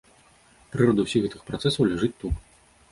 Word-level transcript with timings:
Прырода 0.75 1.01
ўсіх 1.09 1.21
гэтых 1.27 1.47
працэсаў 1.51 1.81
ляжыць 1.93 2.15
тут. 2.25 2.35